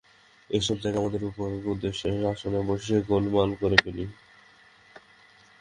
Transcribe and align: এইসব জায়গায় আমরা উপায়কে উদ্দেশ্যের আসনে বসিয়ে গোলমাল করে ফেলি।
এইসব 0.49 0.77
জায়গায় 0.77 1.03
আমরা 1.03 1.27
উপায়কে 1.27 1.67
উদ্দেশ্যের 1.69 2.23
আসনে 2.25 2.59
বসিয়ে 2.69 2.99
গোলমাল 3.09 3.49
করে 3.61 3.77
ফেলি। 3.83 4.05